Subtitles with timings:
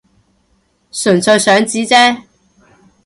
[0.91, 2.23] 純粹想知啫